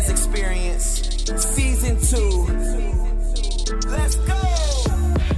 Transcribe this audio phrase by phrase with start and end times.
[0.00, 3.86] Des Experience, Season 2.
[3.86, 4.34] Let's go!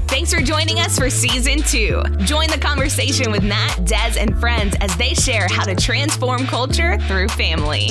[0.07, 2.01] Thanks for joining us for season two.
[2.19, 6.97] Join the conversation with Matt, Des, and friends as they share how to transform culture
[7.09, 7.91] through family.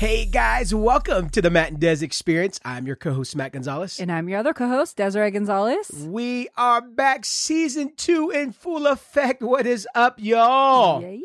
[0.00, 2.58] Hey guys, welcome to the Matt and Des Experience.
[2.64, 4.00] I'm your co-host Matt Gonzalez.
[4.00, 5.92] And I'm your other co-host, Desiree Gonzalez.
[5.92, 9.42] We are back, season two in full effect.
[9.42, 11.02] What is up, y'all?
[11.02, 11.22] Yay.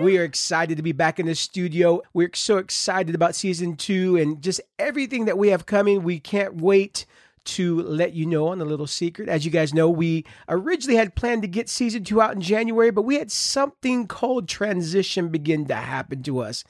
[0.00, 2.00] We are excited to be back in the studio.
[2.14, 6.02] We're so excited about season two and just everything that we have coming.
[6.02, 7.04] We can't wait
[7.44, 9.28] to let you know on a little secret.
[9.28, 12.90] As you guys know, we originally had planned to get season two out in January,
[12.90, 16.64] but we had something called transition begin to happen to us.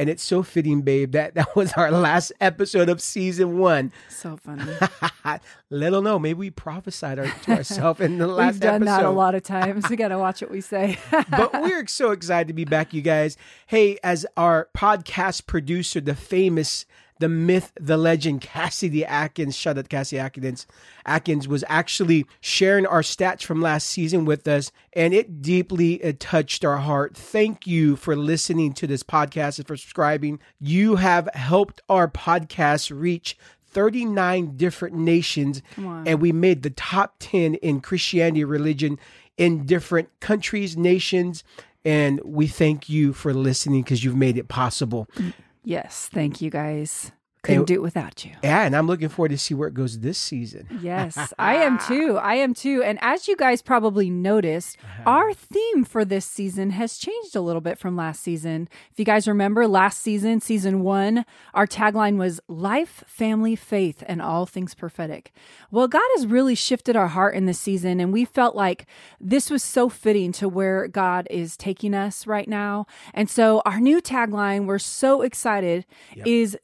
[0.00, 3.92] And it's so fitting, babe, that that was our last episode of season one.
[4.08, 4.64] So funny.
[5.70, 9.10] Little know, maybe we prophesied our, to ourselves in the last We've done that a
[9.10, 9.90] lot of times.
[9.90, 10.96] We got to watch what we say.
[11.30, 13.36] but we're so excited to be back, you guys.
[13.66, 16.86] Hey, as our podcast producer, the famous,
[17.20, 20.66] the myth, the legend, Cassidy Atkins, shout out Cassidy Atkins,
[21.06, 26.14] Atkins was actually sharing our stats from last season with us, and it deeply uh,
[26.18, 27.16] touched our heart.
[27.16, 30.40] Thank you for listening to this podcast and for subscribing.
[30.58, 33.36] You have helped our podcast reach
[33.68, 35.62] 39 different nations,
[36.06, 38.98] and we made the top 10 in Christianity religion
[39.36, 41.44] in different countries, nations,
[41.84, 45.06] and we thank you for listening because you've made it possible.
[45.70, 46.08] Yes.
[46.12, 47.12] Thank you guys.
[47.42, 48.32] Couldn't do it without you.
[48.42, 50.68] Yeah, and I'm looking forward to see where it goes this season.
[50.82, 52.18] Yes, I am too.
[52.18, 52.82] I am too.
[52.82, 55.10] And as you guys probably noticed, uh-huh.
[55.10, 58.68] our theme for this season has changed a little bit from last season.
[58.92, 61.24] If you guys remember last season, season one,
[61.54, 65.32] our tagline was life, family, faith, and all things prophetic.
[65.70, 68.86] Well, God has really shifted our heart in this season, and we felt like
[69.18, 72.86] this was so fitting to where God is taking us right now.
[73.14, 75.86] And so our new tagline, we're so excited,
[76.26, 76.58] is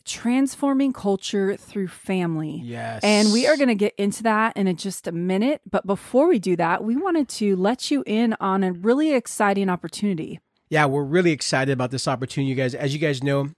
[0.66, 2.60] transforming culture through family.
[2.64, 3.00] Yes.
[3.04, 5.60] And we are going to get into that in a, just a minute.
[5.70, 9.70] But before we do that, we wanted to let you in on a really exciting
[9.70, 10.40] opportunity.
[10.68, 12.74] Yeah, we're really excited about this opportunity, you guys.
[12.74, 13.50] As you guys know,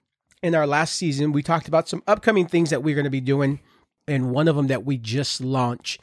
[0.43, 3.21] in our last season, we talked about some upcoming things that we're going to be
[3.21, 3.59] doing.
[4.07, 5.99] And one of them that we just launched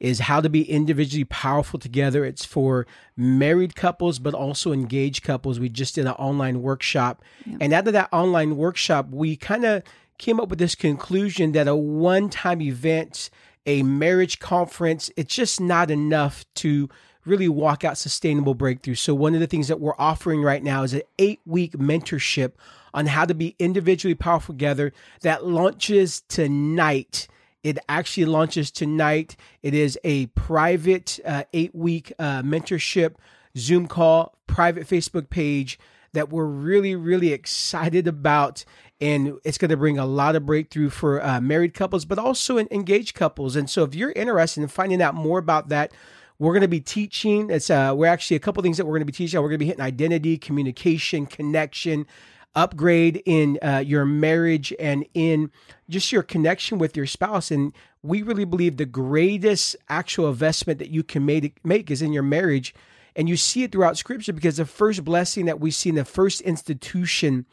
[0.00, 2.24] is how to be individually powerful together.
[2.24, 2.86] It's for
[3.16, 5.60] married couples, but also engaged couples.
[5.60, 7.22] We just did an online workshop.
[7.60, 9.82] And out of that online workshop, we kind of
[10.18, 13.30] came up with this conclusion that a one time event,
[13.64, 16.88] a marriage conference, it's just not enough to
[17.24, 18.94] really walk out sustainable breakthrough.
[18.94, 22.52] So one of the things that we're offering right now is an eight week mentorship
[22.94, 27.28] on how to be individually powerful together that launches tonight.
[27.62, 29.36] It actually launches tonight.
[29.62, 33.14] It is a private uh, eight week uh, mentorship
[33.56, 35.78] Zoom call, private Facebook page
[36.12, 38.64] that we're really, really excited about.
[39.00, 42.58] And it's going to bring a lot of breakthrough for uh, married couples, but also
[42.58, 43.54] engaged couples.
[43.56, 45.92] And so if you're interested in finding out more about that,
[46.38, 47.50] we're going to be teaching.
[47.50, 49.40] It's uh, we're actually a couple things that we're going to be teaching.
[49.40, 52.06] We're going to be hitting identity, communication, connection,
[52.54, 55.50] upgrade in uh, your marriage and in
[55.88, 57.50] just your connection with your spouse.
[57.50, 62.12] And we really believe the greatest actual investment that you can make, make is in
[62.12, 62.74] your marriage.
[63.18, 66.04] And you see it throughout scripture because the first blessing that we see in the
[66.04, 67.46] first institution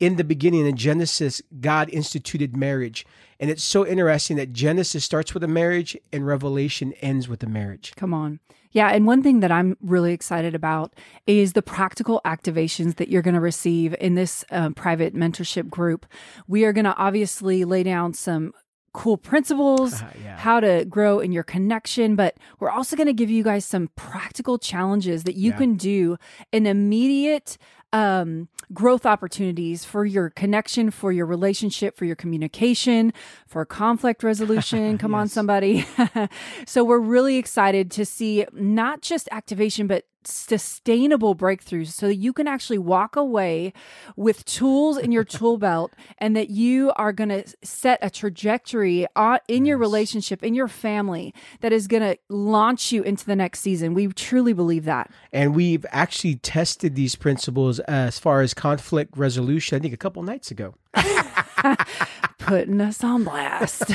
[0.00, 3.06] in the beginning in Genesis, God instituted marriage.
[3.38, 7.46] And it's so interesting that Genesis starts with a marriage and Revelation ends with a
[7.46, 7.92] marriage.
[7.96, 8.40] Come on.
[8.72, 8.88] Yeah.
[8.88, 10.94] And one thing that I'm really excited about
[11.28, 16.06] is the practical activations that you're going to receive in this uh, private mentorship group.
[16.48, 18.52] We are going to obviously lay down some
[18.94, 20.38] cool principles, Yeah.
[20.38, 23.88] how to grow in your connection, but we're also going to give you guys some
[23.96, 25.56] practical challenges that you Yeah.
[25.58, 26.16] can do
[26.52, 27.58] in immediate
[27.92, 33.12] um, growth opportunities for your connection, for your relationship, for your communication,
[33.46, 34.98] for conflict resolution.
[35.02, 35.86] Come on, somebody.
[36.66, 42.32] so we're really excited to see not just activation, but sustainable breakthroughs so that you
[42.32, 43.72] can actually walk away
[44.16, 49.06] with tools in your tool belt and that you are going to set a trajectory
[49.16, 53.36] on, in your relationship in your family that is going to launch you into the
[53.36, 53.94] next season.
[53.94, 55.10] We truly believe that.
[55.32, 60.22] And we've actually tested these principles as far as conflict resolution, I think a couple
[60.22, 60.74] nights ago.
[62.38, 63.84] putting us on blast.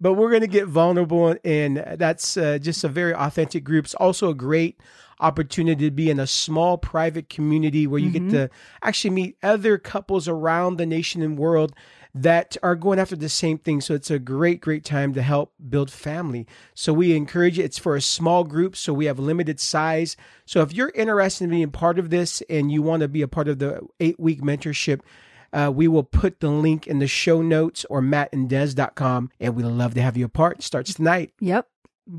[0.00, 3.84] But we're going to get vulnerable and that's uh, just a very authentic group.
[3.84, 4.80] It's also a great
[5.20, 8.50] opportunity to be in a small private community where you get to
[8.82, 11.72] actually meet other couples around the nation and world
[12.14, 15.52] that are going after the same thing so it's a great great time to help
[15.70, 19.58] build family so we encourage it it's for a small group so we have limited
[19.58, 20.14] size
[20.44, 23.28] so if you're interested in being part of this and you want to be a
[23.28, 25.00] part of the eight week mentorship
[25.54, 29.92] Uh, we will put the link in the show notes or mattanddes.com, and we'd love
[29.94, 30.58] to have you a part.
[30.58, 31.32] It starts tonight.
[31.40, 31.68] Yep.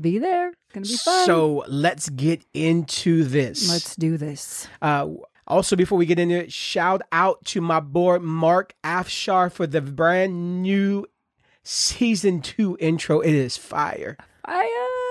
[0.00, 0.52] Be there.
[0.72, 1.26] Gonna be fun.
[1.26, 3.68] So let's get into this.
[3.68, 4.68] let's do this.
[4.80, 5.08] Uh,
[5.46, 9.80] also, before we get into it, shout out to my boy Mark Afshar for the
[9.82, 11.06] brand new
[11.62, 13.20] season two intro.
[13.20, 14.16] It is fire.
[14.46, 14.68] Fire.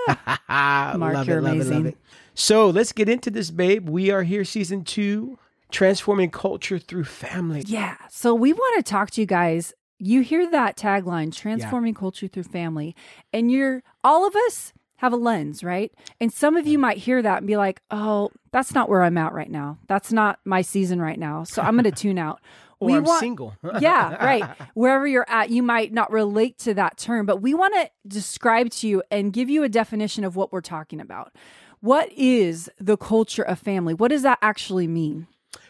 [0.98, 1.86] Mark, love you're it, love it, love amazing.
[1.88, 1.98] it.
[2.34, 3.88] So let's get into this, babe.
[3.88, 5.38] We are here, season two,
[5.72, 7.64] transforming culture through family.
[7.68, 7.98] Yeah.
[8.10, 9.74] So we want to talk to you guys.
[10.00, 12.96] You hear that tagline, transforming culture through family,
[13.32, 15.92] and you're all of us have a lens, right?
[16.22, 19.18] And some of you might hear that and be like, "Oh, that's not where I'm
[19.18, 19.78] at right now.
[19.88, 21.44] That's not my season right now.
[21.44, 22.40] So I'm going to tune out."
[22.80, 23.56] Or we I'm want- single.
[23.80, 24.44] yeah, right.
[24.74, 28.72] Wherever you're at, you might not relate to that term, but we want to describe
[28.72, 31.34] to you and give you a definition of what we're talking about.
[31.80, 33.94] What is the culture of family?
[33.94, 35.28] What does that actually mean?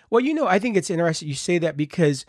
[0.10, 2.26] Well, you know, I think it's interesting you say that because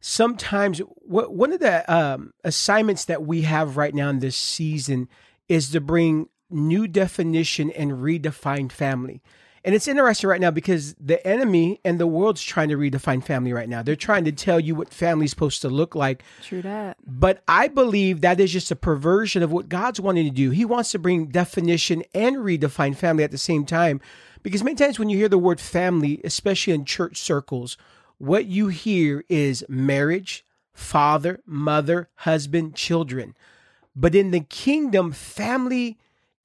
[0.00, 5.08] sometimes what, one of the um, assignments that we have right now in this season
[5.48, 9.22] is to bring new definition and redefine family.
[9.64, 13.52] And it's interesting right now because the enemy and the world's trying to redefine family
[13.52, 13.82] right now.
[13.82, 16.22] They're trying to tell you what family's supposed to look like.
[16.42, 16.96] True that.
[17.04, 20.50] But I believe that is just a perversion of what God's wanting to do.
[20.50, 24.00] He wants to bring definition and redefine family at the same time.
[24.42, 27.76] Because many times when you hear the word family, especially in church circles,
[28.18, 33.34] what you hear is marriage, father, mother, husband, children.
[33.94, 35.98] But in the kingdom, family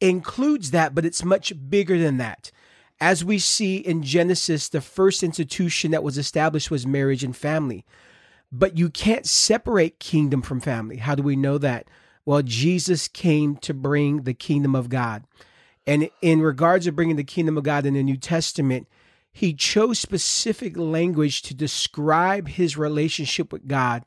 [0.09, 2.51] includes that, but it's much bigger than that.
[2.99, 7.85] As we see in Genesis, the first institution that was established was marriage and family.
[8.51, 10.97] But you can't separate kingdom from family.
[10.97, 11.87] How do we know that?
[12.25, 15.23] Well, Jesus came to bring the kingdom of God.
[15.85, 18.87] And in regards to bringing the kingdom of God in the New Testament,
[19.31, 24.03] he chose specific language to describe his relationship with God.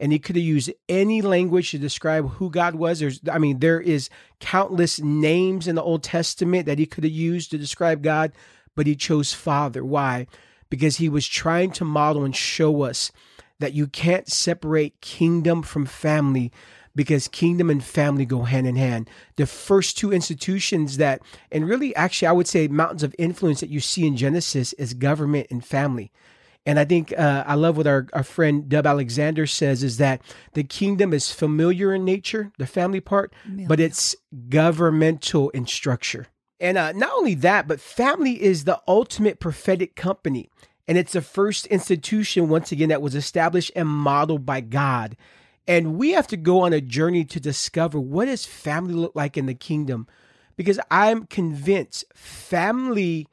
[0.00, 2.98] And he could have used any language to describe who God was.
[2.98, 4.08] There's, I mean, there is
[4.40, 8.32] countless names in the Old Testament that he could have used to describe God,
[8.74, 9.84] but he chose Father.
[9.84, 10.26] Why?
[10.70, 13.12] Because he was trying to model and show us
[13.58, 16.50] that you can't separate kingdom from family
[16.96, 19.08] because kingdom and family go hand in hand.
[19.36, 21.20] The first two institutions that,
[21.52, 24.94] and really, actually, I would say mountains of influence that you see in Genesis is
[24.94, 26.10] government and family.
[26.66, 30.20] And I think uh, I love what our, our friend Dub Alexander says is that
[30.52, 33.32] the kingdom is familiar in nature, the family part,
[33.66, 34.14] but it's
[34.48, 36.26] governmental in structure.
[36.60, 40.50] And uh, not only that, but family is the ultimate prophetic company.
[40.86, 45.16] And it's the first institution, once again, that was established and modeled by God.
[45.66, 49.36] And we have to go on a journey to discover what does family look like
[49.36, 50.08] in the kingdom.
[50.56, 53.28] Because I'm convinced family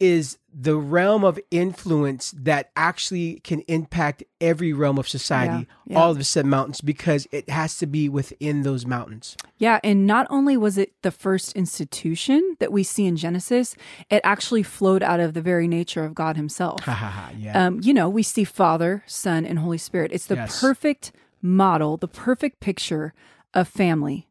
[0.00, 5.98] is the realm of influence that actually can impact every realm of society, Yeah, yeah.
[6.00, 9.36] all of the seven mountains, because it has to be within those mountains.
[9.58, 13.76] Yeah, and not only was it the first institution that we see in Genesis,
[14.10, 16.80] it actually flowed out of the very nature of God Himself.
[16.86, 17.30] Yeah.
[17.54, 20.10] um, you know, we see Father, Son, and Holy Spirit.
[20.12, 20.60] It's the Yes.
[20.60, 21.12] perfect
[21.42, 23.12] model, the perfect picture
[23.54, 24.26] of family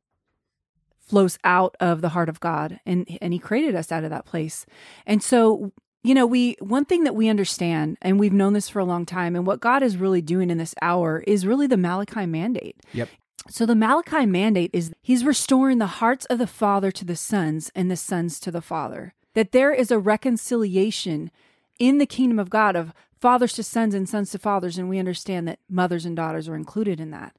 [1.09, 4.25] flows out of the heart of God and and he created us out of that
[4.25, 4.65] place.
[5.05, 5.71] And so,
[6.03, 9.05] you know, we one thing that we understand and we've known this for a long
[9.05, 12.77] time and what God is really doing in this hour is really the Malachi mandate.
[12.93, 13.09] Yep.
[13.49, 17.71] So the Malachi mandate is he's restoring the hearts of the father to the sons
[17.73, 19.15] and the sons to the father.
[19.33, 21.31] That there is a reconciliation
[21.79, 24.99] in the kingdom of God of fathers to sons and sons to fathers and we
[24.99, 27.35] understand that mothers and daughters are included in that.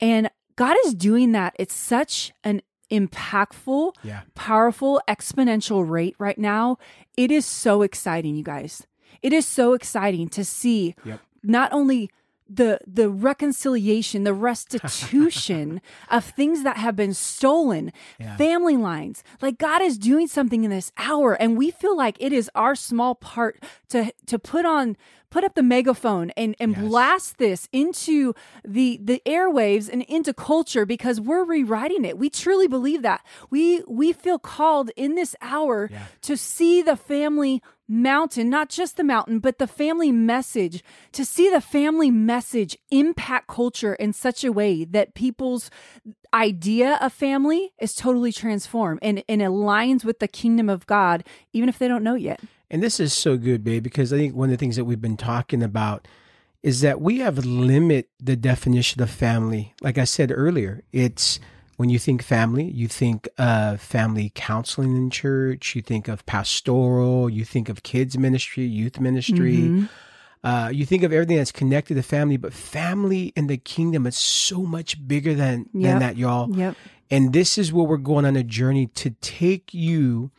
[0.00, 4.20] And God is doing that at such an impactful, Yeah.
[4.34, 6.76] powerful, exponential rate right now.
[7.16, 8.86] It is so exciting, you guys.
[9.22, 11.20] It is so exciting to see Yep.
[11.42, 12.10] not only
[12.48, 15.80] the the reconciliation, the restitution
[16.10, 17.92] of things that have been stolen,
[18.36, 19.22] family lines.
[19.40, 22.74] Like God is doing something in this hour, and we feel like it is our
[22.74, 24.96] small part to to put on
[25.30, 26.80] put up the megaphone and and Yes.
[26.88, 28.34] blast this into
[28.66, 32.18] the the airwaves and into culture because we're rewriting it.
[32.18, 33.24] We truly believe that.
[33.48, 36.02] We we feel called in this hour Yeah.
[36.22, 40.82] to see the family mountain, not just the mountain, but the family message,
[41.12, 45.70] to see the family message impact culture in such a way that people's
[46.32, 51.22] idea of family is totally transformed and, and aligns with the kingdom of God,
[51.52, 52.40] even if they don't know yet.
[52.70, 55.00] And this is so good, babe, because I think one of the things that we've
[55.00, 56.08] been talking about
[56.62, 59.74] is that we have limit the definition of family.
[59.82, 61.38] Like I said earlier, it's
[61.82, 67.28] when you think family, you think of family counseling in church, you think of pastoral,
[67.28, 69.88] you think of kids ministry, youth ministry.
[70.44, 74.16] Uh, you think of everything that's connected to family, but family in the kingdom is
[74.16, 76.56] so much bigger than than that, y'all.
[76.56, 76.76] Yep.
[77.10, 80.30] And this is where we're going on a journey to take you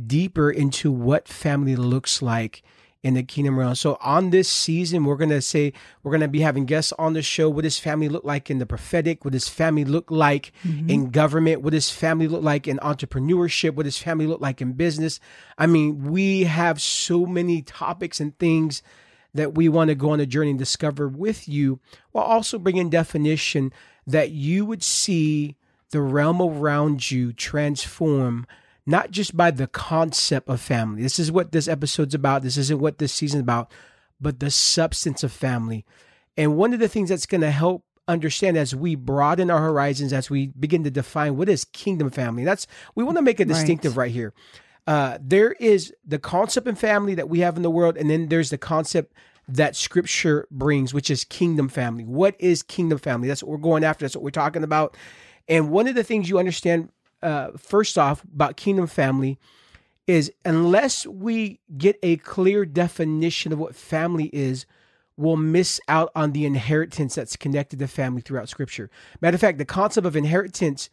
[0.00, 2.62] deeper into what family looks like
[3.04, 3.74] in the kingdom realm.
[3.74, 7.50] So on this season, we're gonna say we're gonna be having guests on the show.
[7.50, 9.26] What does family look like in the prophetic?
[9.26, 10.88] What does family look like mm-hmm.
[10.88, 11.60] in government?
[11.60, 13.74] What does family look like in entrepreneurship?
[13.74, 15.20] What does family look like in business?
[15.58, 18.82] I mean, we have so many topics and things
[19.34, 21.80] that we want to go on a journey and discover with you,
[22.12, 23.70] while also bringing definition
[24.06, 25.56] that you would see
[25.90, 28.46] the realm around you transform
[28.86, 31.02] not just by the concept of family.
[31.02, 32.42] This is what this episode's about.
[32.42, 33.70] This isn't what this season's about,
[34.20, 35.84] but the substance of family.
[36.36, 40.12] And one of the things that's going to help understand as we broaden our horizons,
[40.12, 42.44] as we begin to define what is kingdom family.
[42.44, 44.34] That's we want to make a distinctive right, here.
[44.86, 48.28] Uh, there is the concept in family that we have in the world, and then
[48.28, 49.14] there's the concept
[49.48, 52.04] that scripture brings, which is kingdom family.
[52.04, 53.28] What is kingdom family?
[53.28, 54.04] That's what we're going after.
[54.04, 54.96] That's what we're talking about.
[55.48, 56.90] And one of the things you understand,
[57.24, 59.38] uh, first off, about kingdom family
[60.06, 64.66] is unless we get a clear definition of what family is,
[65.16, 68.90] we'll miss out on the inheritance that's connected to family throughout scripture.
[69.20, 70.90] Matter of fact, the concept of inheritance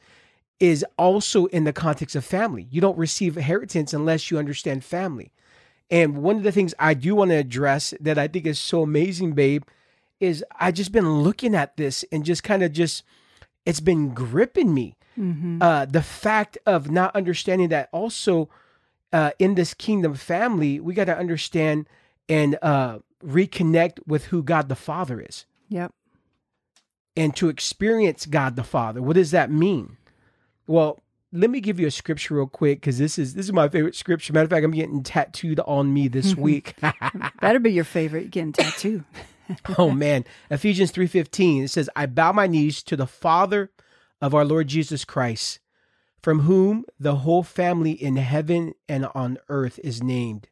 [0.59, 2.67] is also in the context of family.
[2.69, 5.33] You don't receive inheritance unless you understand family.
[5.89, 8.83] And one of the things I do want to address that I think is so
[8.83, 9.63] amazing, babe,
[10.21, 13.03] is I just been looking at this and just kind of just
[13.65, 14.95] it's been gripping me.
[15.61, 18.49] Uh, the fact of not understanding that also
[19.13, 21.87] uh, in this kingdom family, we got to understand
[22.29, 25.93] and uh, reconnect with who God the Father is Yep.
[27.15, 29.01] and to experience God the Father.
[29.01, 29.97] What does that mean?
[30.67, 30.99] Well,
[31.33, 33.95] let me give you a scripture real quick because this is this is my favorite
[33.95, 34.33] scripture.
[34.33, 36.75] Matter of fact, I'm getting tattooed on me this week.
[37.41, 39.03] Better be your favorite getting tattooed.
[39.77, 43.71] oh man, Ephesians 3:15 it says, "I bow my knees to the Father
[44.21, 45.59] of our Lord Jesus Christ,
[46.21, 50.47] from whom the whole family in heaven and on earth is named."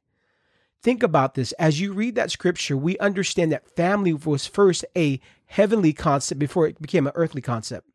[0.82, 1.52] Think about this.
[1.54, 6.68] As you read that scripture, we understand that family was first a heavenly concept before
[6.68, 7.88] it became an earthly concept.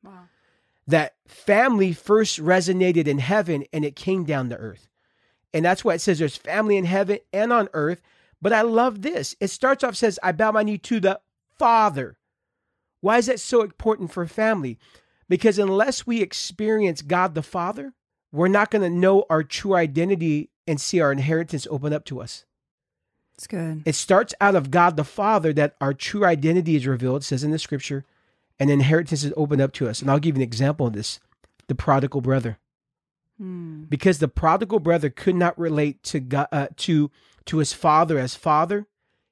[0.87, 4.87] That family first resonated in heaven and it came down to earth.
[5.54, 8.02] And that's why it says there's family in heaven and on earth.
[8.43, 9.35] But I love this.
[9.40, 11.21] It starts off says, I bow my knee to the
[11.59, 12.19] Father.
[13.00, 14.78] Why is that so important for family?
[15.28, 17.93] Because unless we experience God the Father,
[18.33, 22.21] we're not going to know our true identity and see our inheritance open up to
[22.21, 22.45] us.
[23.35, 23.83] It's good.
[23.85, 27.45] It starts out of God the Father that our true identity is revealed, it says
[27.45, 28.04] in the scripture,
[28.59, 30.00] and inheritance is opened up to us.
[30.00, 31.21] And I'll give you an example of this
[31.66, 32.59] the prodigal brother.
[33.38, 33.85] Hmm.
[33.85, 37.11] Because the prodigal brother could not relate to God, uh, to
[37.47, 38.87] to his father as father,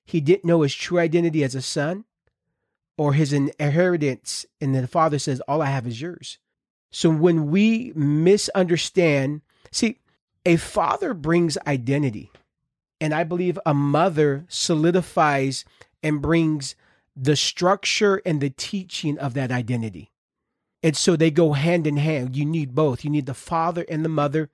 [0.04, 2.04] he didn't know his true identity as a son
[2.96, 4.46] or his inheritance.
[4.60, 6.38] And the father says, All I have is yours.
[6.90, 9.98] So when we misunderstand, see,
[10.44, 12.30] a father brings identity.
[13.00, 15.64] And I believe a mother solidifies
[16.02, 16.76] and brings
[17.16, 20.10] the structure and the teaching of that identity.
[20.82, 22.36] And so they go hand in hand.
[22.36, 23.04] You need both.
[23.04, 24.50] You need the father and the mother,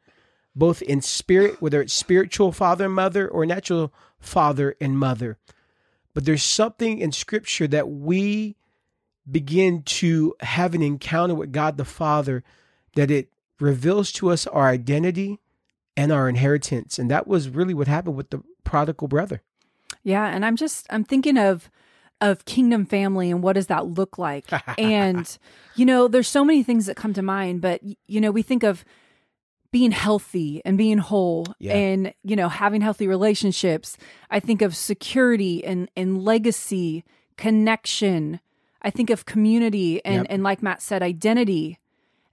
[0.55, 5.39] both in spirit, whether it's spiritual father and mother or natural father and mother.
[6.19, 8.57] But there's something in scripture that we
[9.31, 12.43] begin to have an encounter with God the Father
[12.97, 13.29] that it
[13.61, 15.39] reveals to us our identity
[15.97, 16.99] and our inheritance.
[16.99, 19.43] And that was really what happened with the prodigal brother.
[20.03, 21.71] Yeah, and I'm just I'm thinking of
[22.21, 24.47] of kingdom family and what does that look like?
[24.77, 25.39] and
[25.77, 28.65] you know, there's so many things that come to mind, but you know, we think
[28.65, 28.85] of
[29.71, 31.75] being healthy and being whole Yeah.
[31.75, 33.97] and you know, having healthy relationships.
[34.31, 37.05] I think of security and and legacy,
[37.37, 38.41] connection.
[38.83, 40.27] I think of community and Yep.
[40.31, 41.79] and like Matt said identity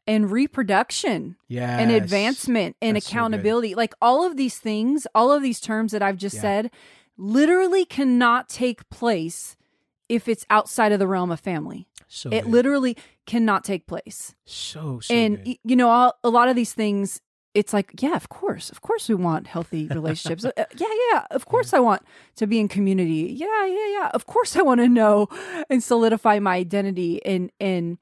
[0.08, 1.80] and reproduction Yeah.
[1.80, 3.74] and advancement and That's so accountability.
[3.76, 6.42] like all of these things, all of these terms that I've just Yeah.
[6.42, 6.72] said,
[7.18, 9.56] literally cannot take place
[10.08, 11.88] if it's outside of the realm of family.
[12.08, 12.52] So it good.
[12.52, 14.36] literally cannot take place.
[14.46, 15.58] so so and good.
[15.64, 17.20] you know, all, a lot of these things,
[17.56, 20.46] it's like, yeah, of course, of course, we want healthy relationships.
[20.46, 22.04] Uh, yeah, yeah, of course, I want
[22.36, 23.34] to be in community.
[23.34, 24.12] Yeah, yeah, yeah.
[24.14, 25.30] Of course, I want to know
[25.70, 27.98] and solidify my identity and and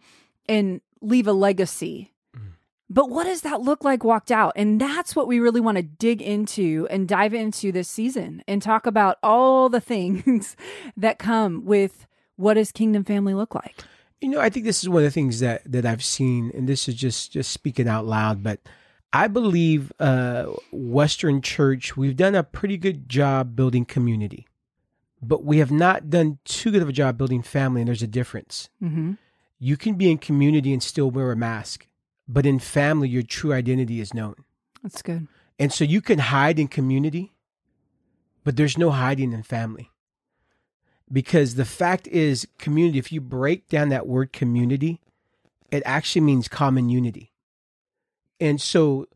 [0.49, 2.09] and leave a legacy.
[2.89, 4.53] But what does that look like walked out?
[4.55, 8.61] And that's what we really want to dig into and dive into this season and
[8.61, 10.55] talk about all the things
[10.97, 12.05] that come with
[12.35, 13.83] what does kingdom family look like?
[14.21, 16.67] You know, I think this is one of the things that that I've seen, and
[16.67, 18.59] this is just just speaking out loud, but
[19.15, 24.47] I believe uh, Western Church we've done a pretty good job building community,
[25.21, 28.07] but we have not done too good of a job building family, and there's a
[28.07, 28.69] difference.
[28.83, 29.13] Mm-hmm.
[29.59, 31.87] You can be in community and still wear a mask,
[32.27, 34.35] but in family, your true identity is known.
[34.81, 35.27] That's good.
[35.59, 37.33] And so you can hide in community,
[38.43, 39.91] but there's no hiding in family.
[41.11, 44.99] Because the fact is, community, if you break down that word community,
[45.69, 47.32] it actually means common unity.
[48.43, 49.07] And so,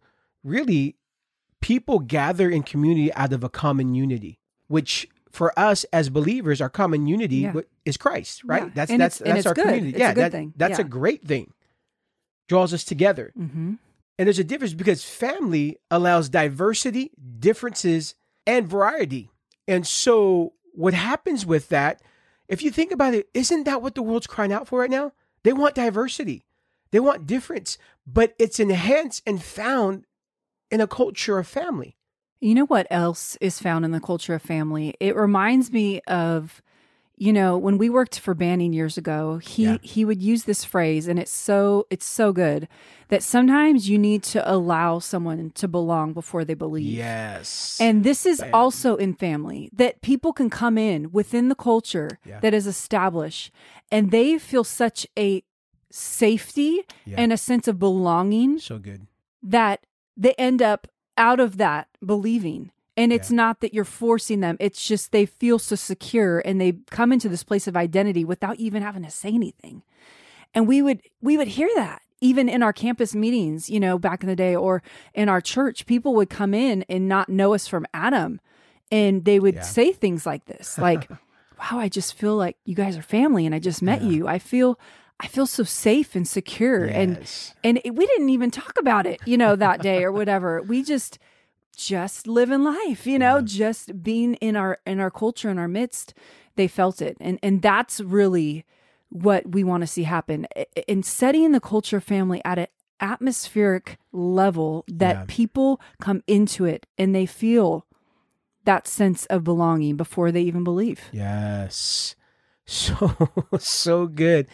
[0.43, 0.96] really,
[1.62, 6.69] people gather in community out of a common unity, which for us as believers, our
[6.69, 7.53] common unity Yeah.
[7.86, 8.63] is Christ, right?
[8.63, 8.72] Yeah.
[8.74, 9.65] That's And that's that's our good.
[9.65, 9.89] community.
[9.89, 10.53] It's a yeah, good that- thing.
[10.55, 11.53] that's a great thing.
[12.48, 13.34] Draws us together.
[13.38, 13.74] Mm-hmm.
[14.19, 18.15] And there's a difference because family allows diversity, differences,
[18.48, 19.29] and variety.
[19.67, 22.01] And so, what happens with that,
[22.48, 25.12] if you think about it, isn't that what the world's crying out for right now?
[25.43, 26.46] They want diversity,
[26.91, 30.06] they want difference, but it's enhanced and found
[30.72, 31.96] in a culture of family.
[32.39, 34.94] You know what else is found in the culture of family?
[35.00, 36.62] It reminds me of,
[37.15, 39.77] you know, when we worked for Banning years ago, he Yeah.
[39.82, 42.67] he would use this phrase and it's so it's so good
[43.08, 46.94] that sometimes you need to allow someone to belong before they believe.
[46.96, 47.77] Yes.
[47.82, 48.50] And this is Bam.
[48.53, 52.39] also in family that people can come in within the culture Yeah.
[52.41, 53.51] that is established
[53.91, 55.44] and they feel such a
[55.91, 57.15] safety Yeah.
[57.20, 59.08] and a sense of belonging so good.
[59.44, 62.72] that they end up out of that believing.
[62.96, 64.58] And it's not that you're forcing them.
[64.60, 68.56] It's just they feel so secure and they come into this place of identity without
[68.58, 69.84] even having to say anything.
[70.56, 74.24] And we would we would hear that even in our campus meetings, you know, back
[74.24, 74.82] in the day or
[75.13, 78.39] in our church, people would come in and not know us from Adam
[78.91, 79.62] and they would Yeah.
[79.62, 81.08] say things like this, like,
[81.60, 84.10] "Wow, I just feel like you guys are family and I just met Yeah.
[84.10, 84.27] you.
[84.27, 84.79] I feel
[85.19, 87.53] I feel so safe and secure." And Yes.
[87.63, 90.83] and it, we didn't even talk about it you know that day or whatever we
[90.83, 91.17] just
[91.75, 93.43] just living life you know Yeah.
[93.45, 96.13] just being in our in our culture in our midst
[96.55, 98.63] they felt it and and that's really
[99.09, 100.47] what we want to see happen
[100.87, 102.68] in setting the culture family at an
[103.00, 105.24] atmospheric level that Yeah.
[105.27, 107.85] people come into it and they feel
[108.65, 112.15] that sense of belonging before they even believe Yes.
[112.70, 113.15] So
[113.59, 114.48] so good.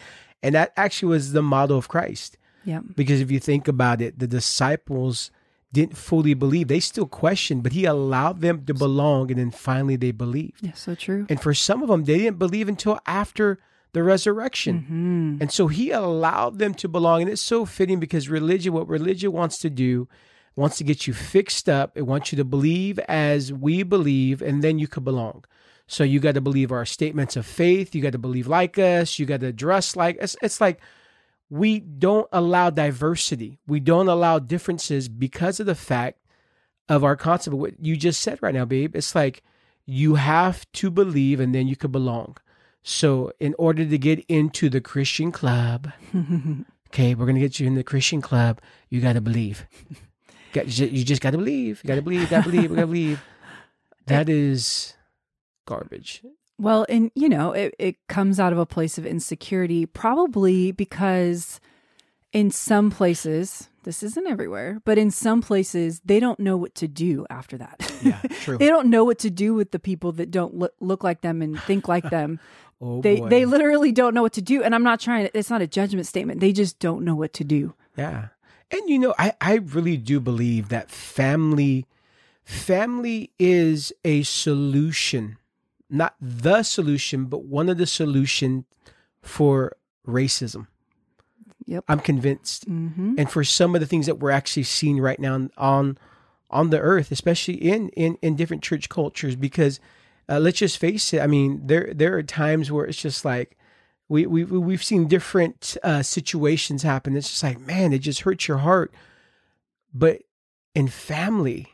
[0.44, 2.30] And that actually was the model of Christ.
[2.64, 5.30] yeah Because if you think about it, the disciples
[5.72, 6.68] didn't fully believe.
[6.68, 10.60] They still questioned, but he allowed them to belong and then finally they believed.
[10.66, 13.58] yeah so true And for some of them, they didn't believe until after
[13.94, 14.74] the resurrection.
[14.92, 17.18] hmm And so he allowed them to belong.
[17.22, 19.92] And it's so fitting because religion, what religion wants to do,
[20.56, 21.88] wants to get you fixed up.
[22.00, 22.98] It wants you to believe
[23.32, 25.38] as we believe, and then you could belong.
[25.94, 27.94] So you got to believe our statements of faith.
[27.94, 29.16] You got to believe like us.
[29.20, 30.34] You got to dress like us.
[30.42, 30.80] It's like
[31.48, 33.60] we don't allow diversity.
[33.68, 36.18] We don't allow differences because of the fact
[36.88, 38.96] of our concept of what you just said right now, babe.
[38.96, 39.44] It's like
[39.86, 42.38] you have to believe and then you can belong.
[42.82, 45.92] So, in order to get into the Christian club,
[46.88, 48.60] okay, we're gonna get you in the Christian club.
[48.88, 49.64] You got to believe.
[50.54, 51.82] You just got to believe.
[51.84, 52.22] You got to believe.
[52.22, 52.70] You got to believe.
[52.70, 53.22] You got to believe.
[54.06, 54.94] That is
[55.66, 56.22] garbage.
[56.58, 61.60] Well, and you know, it, it comes out of a place of insecurity, probably because
[62.32, 66.88] in some places, this isn't everywhere, but in some places, they don't know what to
[66.88, 67.92] do after that.
[68.02, 68.58] Yeah, true.
[68.58, 71.42] they don't know what to do with the people that don't look, look like them
[71.42, 72.40] and think like them.
[72.80, 73.28] Oh they boy.
[73.28, 74.62] they literally don't know what to do.
[74.62, 76.40] And I'm not trying to, it's not a judgment statement.
[76.40, 77.72] They just don't know what to do.
[77.96, 78.28] Yeah.
[78.72, 81.86] And you know, I, I really do believe that family
[82.42, 85.38] family is a solution.
[85.94, 88.64] Not the solution, but one of the solution
[89.22, 89.76] for
[90.06, 90.66] racism.
[91.66, 91.84] Yep.
[91.88, 92.68] I'm convinced.
[92.68, 93.14] Mm-hmm.
[93.16, 95.98] And for some of the things that we're actually seeing right now on
[96.50, 99.80] on the earth, especially in in, in different church cultures, because
[100.28, 101.20] uh, let's just face it.
[101.20, 103.56] I mean, there there are times where it's just like
[104.08, 107.16] we we we- we've seen different uh, situations happen.
[107.16, 108.92] It's just like man, it just hurts your heart.
[109.94, 110.22] But
[110.74, 111.68] in family,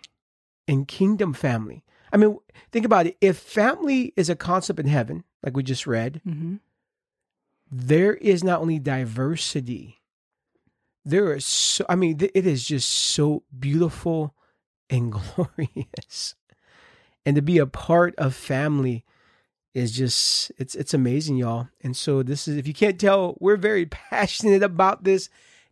[0.66, 2.38] in kingdom family, I mean,
[2.72, 3.16] think about it.
[3.20, 6.56] If family is a concept in heaven, like we just read, Mm-hmm.
[7.70, 9.98] there is not only diversity,
[11.04, 14.34] there is so, I mean, th- it is just so beautiful
[14.88, 16.34] and glorious.
[17.24, 19.04] And to be a part of family
[19.72, 21.68] is just, it's, it's amazing, y'all.
[21.82, 25.28] And so this is, if you can't tell, we're very passionate about this.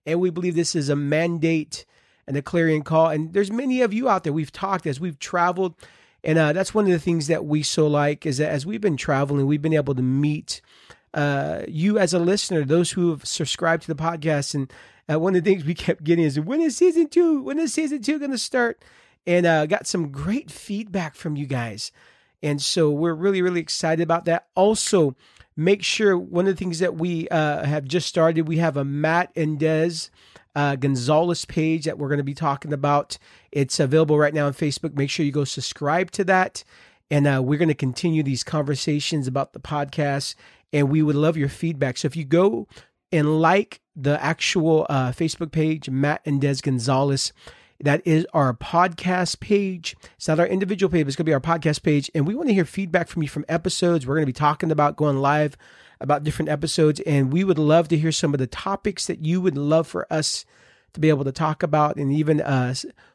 [0.07, 1.85] And we believe this is a mandate
[2.27, 3.09] and a clarion call.
[3.09, 5.75] And there's many of you out there, we've talked as we've traveled.
[6.25, 8.81] And uh, that's one of the things that we so like is that as we've
[8.81, 10.61] been traveling, we've been able to meet
[11.15, 14.55] uh, you as a listener, those who have subscribed to the podcast.
[14.55, 14.73] And
[15.11, 17.43] uh, one of the things we kept getting is when is season two?
[17.43, 18.83] When is season two going to start?
[19.27, 21.93] And uh, got some great feedback from you guys.
[22.43, 24.47] And so we're really, really excited about that.
[24.55, 25.17] Also,
[25.57, 28.85] make sure one of the things that we uh, have just started, we have a
[28.85, 30.09] Matt and Des
[30.59, 33.17] uh, Gonzalez page that we're going to be talking about.
[33.53, 34.97] It's available right now on Facebook.
[34.97, 36.65] Make sure you go subscribe to that.
[37.13, 40.35] And uh, we're going to continue these conversations about the podcast.
[40.73, 41.97] And we would love your feedback.
[41.97, 42.67] So if you go
[43.13, 47.33] and like the actual uh, Facebook page, Matt and Des Gonzalez,
[47.81, 49.95] that is our podcast page.
[50.17, 52.11] It's not our individual page, it's going to be our podcast page.
[52.17, 54.09] And we want to hear feedback from you from episodes.
[54.09, 55.57] We're going to be talking about going live
[56.01, 57.01] about different episodes.
[57.01, 60.11] And we would love to hear some of the topics that you would love for
[60.13, 60.45] us
[60.93, 61.97] to be able to talk about.
[61.97, 62.75] And even uh,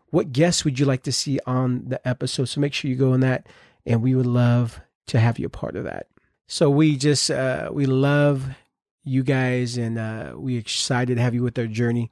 [0.10, 2.46] what guests would you like to see on the episode?
[2.46, 3.48] So make sure you go on that.
[3.86, 6.08] And we would love to have you a part of that.
[6.48, 8.56] So we just, uh, we love
[9.04, 12.12] you guys and uh, we excited to have you with our journey.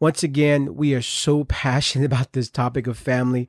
[0.00, 3.48] Once again, we are so passionate about this topic of family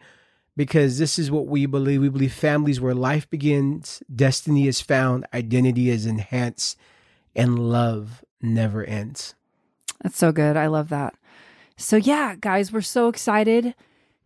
[0.58, 2.02] because this is what we believe.
[2.02, 6.78] We believe families where life begins, destiny is found, identity is enhanced,
[7.36, 9.36] and love never ends.
[10.04, 10.58] That's so good.
[10.58, 11.16] I love that.
[11.78, 13.76] So, yeah, guys, we're so excited.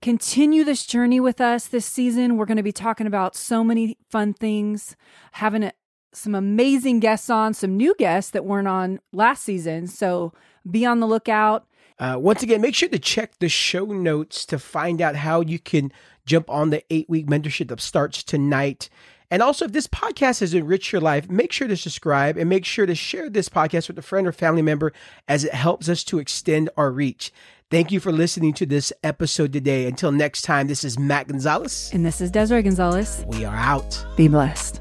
[0.01, 2.37] Continue this journey with us this season.
[2.37, 4.95] We're going to be talking about so many fun things,
[5.33, 5.73] having a,
[6.13, 9.87] some amazing guests on, some new guests that weren't on last season.
[9.87, 10.33] So,
[10.69, 11.65] be on the lookout.
[12.01, 15.59] Uh, once again, make sure to check the show notes to find out how you
[15.59, 15.91] can
[16.25, 18.89] jump on the eight week mentorship that starts tonight.
[19.29, 22.65] And also, if this podcast has enriched your life, make sure to subscribe and make
[22.65, 24.91] sure to share this podcast with a friend or family member
[25.27, 27.31] as it helps us to extend our reach.
[27.69, 29.85] Thank you for listening to this episode today.
[29.85, 31.91] Until next time, this is Matt Gonzalez.
[31.93, 33.23] And this is Desiree Gonzalez.
[33.27, 34.05] We are out.
[34.17, 34.80] Be blessed.